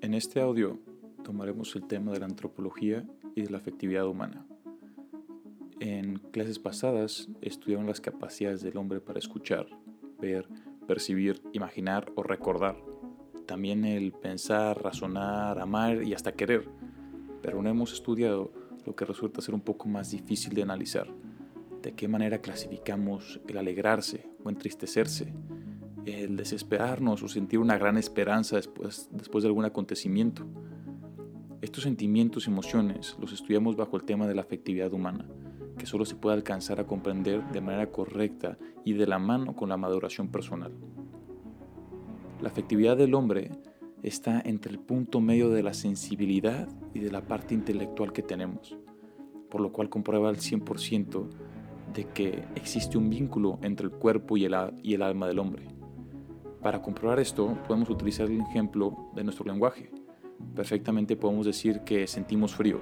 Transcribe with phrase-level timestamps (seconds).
[0.00, 0.78] En este audio
[1.22, 4.46] tomaremos el tema de la antropología y de la afectividad humana.
[5.80, 9.66] En clases pasadas estudiaron las capacidades del hombre para escuchar,
[10.18, 10.48] ver,
[10.86, 12.76] percibir, imaginar o recordar.
[13.44, 16.68] También el pensar, razonar, amar y hasta querer.
[17.42, 18.50] Pero no hemos estudiado
[18.86, 21.06] lo que resulta ser un poco más difícil de analizar.
[21.82, 25.32] De qué manera clasificamos el alegrarse o entristecerse,
[26.04, 30.46] el desesperarnos o sentir una gran esperanza después, después de algún acontecimiento.
[31.60, 35.26] Estos sentimientos y emociones los estudiamos bajo el tema de la afectividad humana,
[35.76, 39.68] que solo se puede alcanzar a comprender de manera correcta y de la mano con
[39.68, 40.72] la maduración personal.
[42.40, 43.50] La afectividad del hombre
[44.02, 48.76] está entre el punto medio de la sensibilidad y de la parte intelectual que tenemos,
[49.50, 51.28] por lo cual comprueba al 100%
[51.92, 54.54] de que existe un vínculo entre el cuerpo y el,
[55.02, 55.68] alma del hombre.
[56.62, 59.90] Para comprobar esto, podemos utilizar el ejemplo de nuestro lenguaje.
[60.54, 62.80] Perfectamente podemos decir que sentimos frío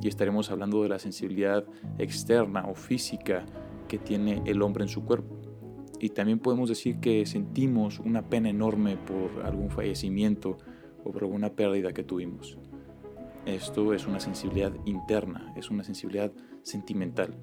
[0.00, 1.64] y estaremos hablando de la sensibilidad
[1.98, 3.44] externa o física
[3.88, 5.36] que tiene el hombre en su cuerpo.
[6.00, 10.58] Y también podemos decir que sentimos una pena enorme por algún fallecimiento
[11.04, 12.58] o por alguna pérdida que tuvimos.
[13.46, 16.32] Esto es una sensibilidad interna, es una sensibilidad
[16.62, 17.38] sentimental.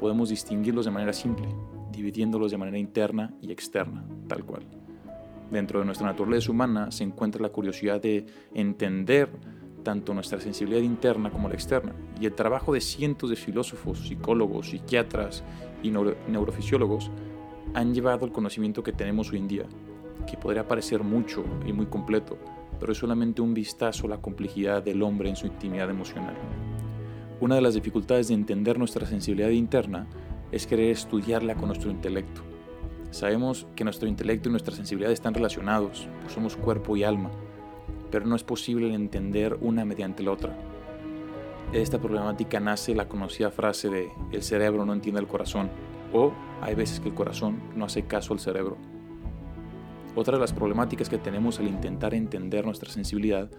[0.00, 1.46] Podemos distinguirlos de manera simple
[1.92, 4.62] dividiéndolos de manera interna y externa, tal cual.
[5.50, 9.28] Dentro de nuestra naturaleza humana se encuentra la curiosidad de entender
[9.82, 14.70] tanto nuestra sensibilidad interna como la externa, y el trabajo de cientos de filósofos, psicólogos,
[14.70, 15.44] psiquiatras
[15.82, 17.10] y neurofisiólogos
[17.74, 19.64] han llevado el conocimiento que tenemos hoy en día,
[20.26, 22.38] que podría parecer mucho y muy completo,
[22.78, 26.36] pero es solamente un vistazo a la complejidad del hombre en su intimidad emocional.
[27.40, 30.06] Una de las dificultades de entender nuestra sensibilidad interna
[30.52, 32.42] es querer estudiarla con nuestro intelecto.
[33.10, 37.30] Sabemos que nuestro intelecto y nuestra sensibilidad están relacionados, pues somos cuerpo y alma,
[38.10, 40.54] pero no es posible entender una mediante la otra.
[41.72, 45.70] De esta problemática nace la conocida frase de el cerebro no entiende el corazón
[46.12, 48.76] o hay veces que el corazón no hace caso al cerebro.
[50.14, 53.50] Otra de las problemáticas que tenemos al intentar entender nuestra sensibilidad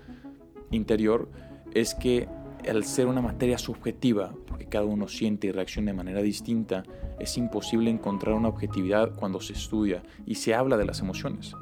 [0.70, 1.30] interior
[1.74, 2.28] es que
[2.70, 6.84] al ser una materia subjetiva, porque cada uno siente y reacciona de manera distinta,
[7.20, 11.56] es imposible encontrar una objetividad cuando se estudia y se habla de las emociones,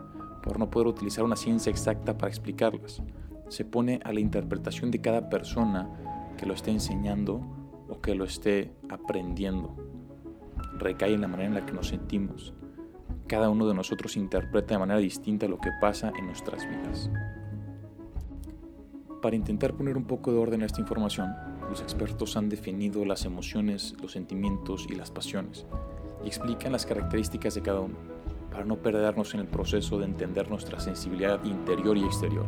[0.44, 3.02] por no poder utilizar una ciencia exacta para explicarlas.
[3.50, 5.90] Se pone a la interpretación de cada persona
[6.38, 7.42] que lo esté enseñando
[7.90, 9.76] o que lo esté aprendiendo.
[10.78, 12.54] Recae en la manera en la que nos sentimos.
[13.28, 17.10] Cada uno de nosotros interpreta de manera distinta lo que pasa en nuestras vidas.
[19.22, 21.36] Para intentar poner un poco de orden a esta información,
[21.70, 25.66] los expertos han definido las emociones, los sentimientos y las pasiones
[26.24, 27.96] y explican las características de cada uno,
[28.50, 32.46] para no perdernos en el proceso de entender nuestra sensibilidad interior y exterior.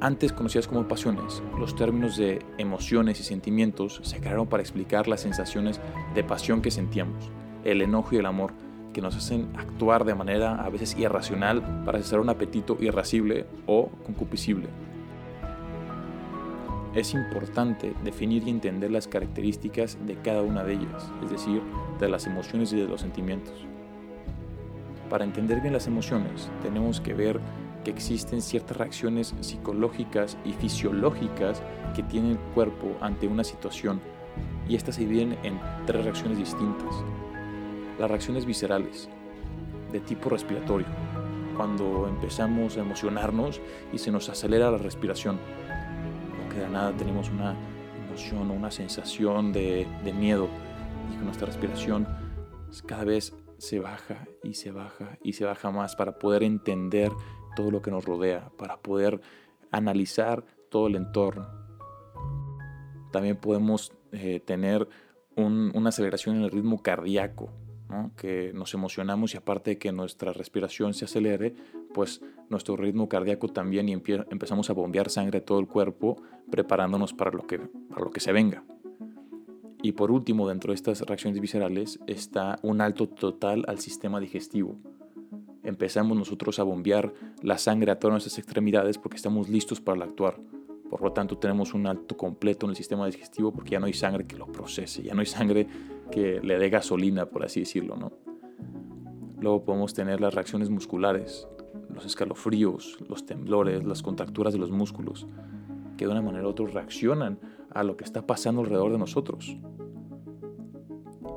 [0.00, 5.20] Antes conocidas como pasiones, los términos de emociones y sentimientos se crearon para explicar las
[5.20, 5.80] sensaciones
[6.16, 7.30] de pasión que sentíamos,
[7.62, 8.52] el enojo y el amor
[8.92, 13.90] que nos hacen actuar de manera a veces irracional para cesar un apetito irascible o
[14.04, 14.68] concupiscible.
[16.94, 21.62] Es importante definir y entender las características de cada una de ellas, es decir,
[21.98, 23.54] de las emociones y de los sentimientos.
[25.08, 27.40] Para entender bien las emociones, tenemos que ver
[27.82, 31.62] que existen ciertas reacciones psicológicas y fisiológicas
[31.96, 34.00] que tiene el cuerpo ante una situación,
[34.68, 36.94] y estas se dividen en tres reacciones distintas
[38.02, 39.08] las reacciones viscerales
[39.92, 40.88] de tipo respiratorio,
[41.56, 43.60] cuando empezamos a emocionarnos
[43.92, 47.54] y se nos acelera la respiración, o que de nada tenemos una
[48.08, 50.48] emoción o una sensación de, de miedo
[51.12, 52.08] y que nuestra respiración
[52.86, 57.12] cada vez se baja y se baja y se baja más para poder entender
[57.54, 59.20] todo lo que nos rodea, para poder
[59.70, 61.46] analizar todo el entorno.
[63.12, 64.88] También podemos eh, tener
[65.36, 67.50] una aceleración en el ritmo cardíaco,
[68.16, 71.54] que nos emocionamos y aparte de que nuestra respiración se acelere,
[71.92, 77.12] pues nuestro ritmo cardíaco también y empezamos a bombear sangre a todo el cuerpo preparándonos
[77.12, 78.64] para lo, que, para lo que se venga.
[79.82, 84.76] Y por último, dentro de estas reacciones viscerales está un alto total al sistema digestivo.
[85.64, 87.12] Empezamos nosotros a bombear
[87.42, 90.38] la sangre a todas nuestras extremidades porque estamos listos para actuar.
[90.92, 93.94] Por lo tanto, tenemos un alto completo en el sistema digestivo porque ya no hay
[93.94, 95.66] sangre que lo procese, ya no hay sangre
[96.10, 98.12] que le dé gasolina, por así decirlo, ¿no?
[99.40, 101.48] Luego podemos tener las reacciones musculares,
[101.94, 105.26] los escalofríos, los temblores, las contracturas de los músculos,
[105.96, 107.40] que de una manera u otra reaccionan
[107.70, 109.56] a lo que está pasando alrededor de nosotros.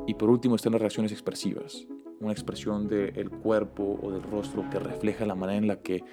[0.06, 1.88] Y por último están las reacciones expresivas,
[2.20, 6.04] una expresión del cuerpo o del rostro que refleja la manera en la que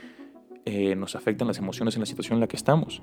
[0.65, 3.03] eh, nos afectan las emociones en la situación en la que estamos.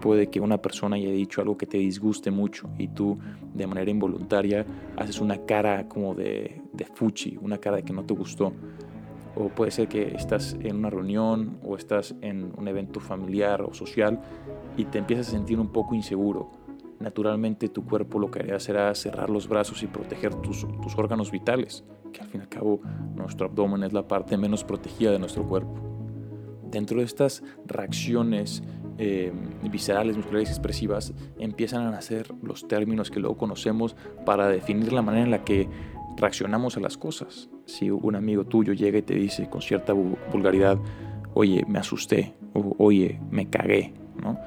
[0.00, 3.18] Puede que una persona haya dicho algo que te disguste mucho y tú
[3.54, 4.64] de manera involuntaria
[4.96, 8.52] haces una cara como de, de fuchi, una cara de que no te gustó.
[9.36, 13.74] O puede ser que estás en una reunión o estás en un evento familiar o
[13.74, 14.20] social
[14.76, 16.50] y te empiezas a sentir un poco inseguro.
[16.98, 21.30] Naturalmente tu cuerpo lo que haría será cerrar los brazos y proteger tus, tus órganos
[21.30, 22.80] vitales, que al fin y al cabo
[23.14, 25.74] nuestro abdomen es la parte menos protegida de nuestro cuerpo.
[26.70, 28.62] Dentro de estas reacciones
[29.02, 29.32] eh,
[29.62, 35.24] viscerales, musculares expresivas, empiezan a nacer los términos que luego conocemos para definir la manera
[35.24, 35.70] en la que
[36.18, 37.48] reaccionamos a las cosas.
[37.64, 40.78] Si un amigo tuyo llega y te dice con cierta vulgaridad,
[41.32, 44.38] oye, me asusté, o oye, me cagué, ¿no?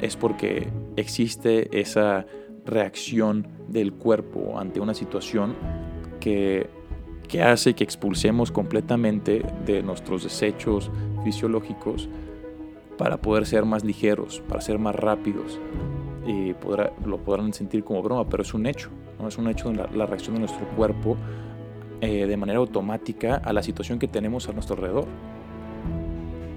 [0.00, 0.66] Es porque
[0.96, 2.26] existe esa
[2.66, 5.54] reacción del cuerpo ante una situación
[6.18, 6.68] que,
[7.28, 10.90] que hace que expulsemos completamente de nuestros desechos
[11.22, 12.08] fisiológicos
[12.98, 15.60] para poder ser más ligeros, para ser más rápidos.
[17.04, 18.90] Lo podrán sentir como broma, pero es un hecho.
[19.18, 19.28] ¿no?
[19.28, 21.16] Es un hecho de la, reacción de nuestro cuerpo
[22.00, 25.06] eh, de manera automática a la situación que tenemos a nuestro alrededor.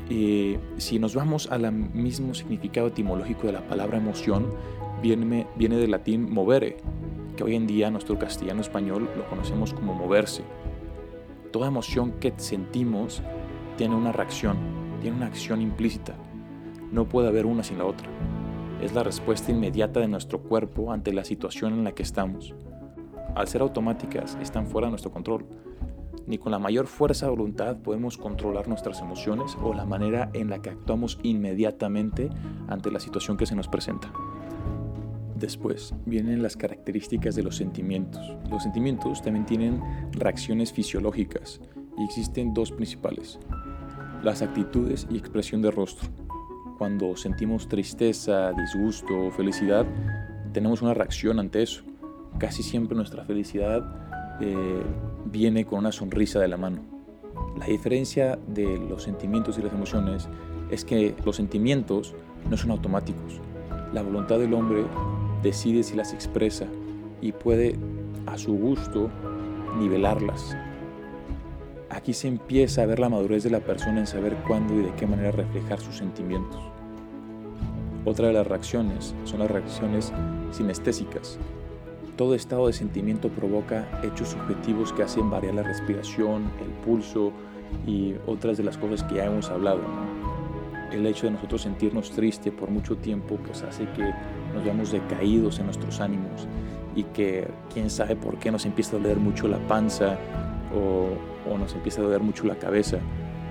[0.10, 4.52] Y si nos vamos al mismo significado etimológico de la palabra emoción,
[5.02, 6.78] viene, viene del latín movere,
[7.36, 10.44] que hoy en día nuestro castellano español lo conocemos como moverse.
[11.52, 13.24] Toda emoción que sentimos
[13.78, 14.58] tiene una reacción,
[15.06, 16.16] tiene una acción implícita.
[16.92, 18.08] No puede haber una sin la otra.
[18.82, 22.56] Es la respuesta inmediata de nuestro cuerpo ante la situación en la que estamos.
[23.36, 25.46] Al ser automáticas, están fuera de nuestro control.
[26.26, 30.50] Ni con la mayor fuerza de voluntad podemos controlar nuestras emociones o la manera en
[30.50, 32.32] la que actuamos inmediatamente
[32.68, 34.12] ante la situación que se nos presenta.
[35.36, 38.36] Después vienen las características de los sentimientos.
[38.50, 41.62] Los sentimientos también tienen reacciones fisiológicas
[41.96, 43.40] y existen dos principales,
[44.26, 46.10] las actitudes y expresión de rostro.
[46.80, 49.86] Cuando sentimos tristeza, disgusto o felicidad,
[50.52, 51.84] tenemos una reacción ante eso.
[52.40, 54.84] Casi siempre nuestra felicidad eh,
[55.26, 56.80] viene con una sonrisa de la mano.
[57.58, 60.28] La diferencia de los sentimientos y las emociones
[60.72, 62.16] es que los sentimientos
[62.50, 63.40] no son automáticos.
[63.94, 64.86] La voluntad del hombre
[65.44, 66.66] decide si las expresa
[67.22, 67.78] y puede
[68.26, 69.10] a su gusto
[69.80, 70.58] nivelarlas,
[71.90, 74.94] Aquí se empieza a ver la madurez de la persona en saber cuándo y de
[74.96, 76.60] qué manera reflejar sus sentimientos.
[78.06, 80.12] Otra de las reacciones son las reacciones
[80.52, 81.38] sinestésicas.
[82.16, 87.32] Todo estado de sentimiento provoca hechos subjetivos que hacen variar la respiración, el pulso
[87.86, 89.82] y otras de las cosas que ya hemos hablado.
[90.92, 94.12] El hecho de nosotros sentirnos tristes por mucho tiempo pues hace que
[94.54, 96.48] nos veamos decaídos en nuestros ánimos
[96.96, 100.18] y que quién sabe por qué nos empieza a doler mucho la panza
[100.74, 102.98] o, nos empieza a doler mucho la cabeza.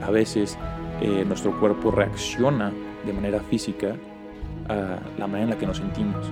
[0.02, 0.58] A veces
[1.00, 2.72] eh, nuestro cuerpo reacciona
[3.04, 3.96] de manera física
[4.68, 6.30] a la manera en la que nos sentimos.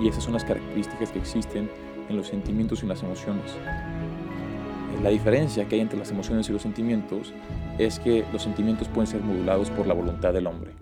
[0.00, 1.70] Y esas son las características que existen
[2.08, 3.56] en los sentimientos y en las emociones.
[5.02, 7.32] La diferencia que hay entre las emociones y los sentimientos
[7.78, 10.74] es que los sentimientos pueden ser modulados por la voluntad del hombre.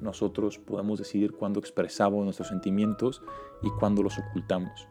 [0.00, 3.22] Nosotros podemos decidir cuándo expresamos nuestros sentimientos
[3.62, 4.86] y cuándo los ocultamos.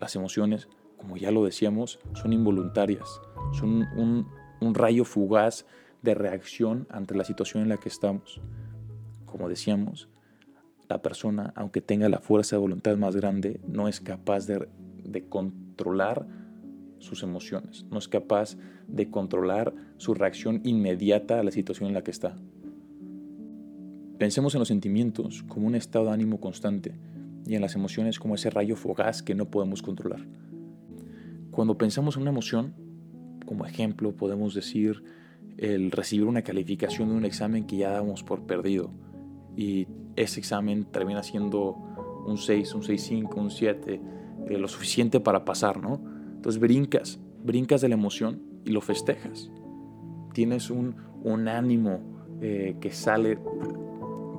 [0.00, 3.20] Las emociones como ya lo decíamos, son involuntarias,
[3.52, 4.26] son un,
[4.74, 5.66] rayo fugaz
[6.02, 8.40] de reacción ante la situación en la que estamos.
[9.24, 10.08] Como decíamos,
[10.88, 14.68] la persona, aunque tenga la fuerza de voluntad más grande, no es capaz de,
[15.28, 16.26] controlar
[16.98, 18.56] sus emociones, no es capaz
[18.88, 22.36] de controlar su reacción inmediata a la situación en la que está.
[24.18, 26.94] Pensemos en los sentimientos como un estado de ánimo constante
[27.46, 30.26] y en las emociones como ese rayo fugaz que no podemos controlar.
[31.56, 32.74] Cuando pensamos en una emoción,
[33.46, 35.02] como ejemplo, podemos decir
[35.56, 38.90] el recibir una calificación de un examen que ya damos por perdido
[39.56, 41.74] y ese examen termina siendo
[42.26, 44.00] un 6, un 6.5, un 7,
[44.50, 46.02] eh, lo suficiente para pasar, ¿no?
[46.34, 49.50] Entonces brincas, brincas de la emoción y lo festejas.
[50.34, 52.00] Tienes un, un ánimo
[52.42, 53.38] eh, que sale,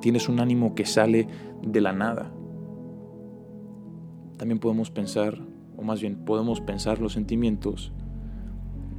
[0.02, 1.28] tienes un ánimo que sale
[1.64, 2.32] de la nada.
[4.38, 7.94] También podemos pensar o más bien podemos pensar los sentimientos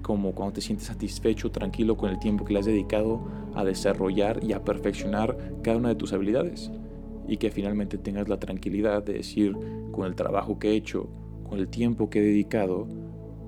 [0.08, 3.20] como cuando te sientes satisfecho, tranquilo con el tiempo que le has dedicado
[3.54, 6.70] a desarrollar y a perfeccionar cada una de tus habilidades
[7.26, 9.54] y que finalmente tengas la tranquilidad de decir
[9.92, 11.10] con el trabajo que he hecho,
[11.46, 12.88] con el tiempo que he dedicado,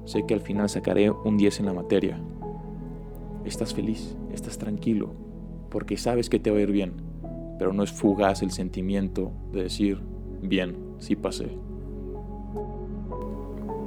[0.05, 2.21] sé que al final sacaré un 10 en la materia.
[3.47, 5.15] Estás feliz, estás tranquilo,
[5.71, 6.93] porque sabes que te va a ir bien,
[7.59, 10.03] pero no es fugaz el sentimiento de decir,
[10.43, 11.70] bien, sí pasé.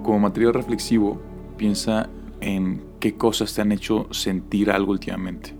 [0.03, 1.22] Como material reflexivo,
[1.55, 2.10] piensa
[2.41, 5.53] en qué cosas te han hecho sentir algo últimamente,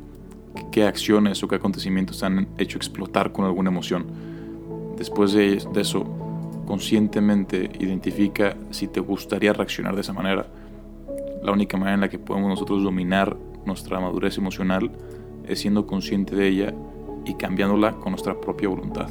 [0.70, 4.06] qué acciones o qué acontecimientos te han hecho explotar con alguna emoción.
[4.98, 6.04] Después de, eso,
[6.66, 10.46] conscientemente identifica si te gustaría reaccionar de esa manera.
[11.42, 14.92] La única manera en la que podemos nosotros dominar nuestra madurez emocional
[15.48, 16.74] es siendo consciente de ella
[17.26, 19.08] y cambiándola con nuestra propia voluntad.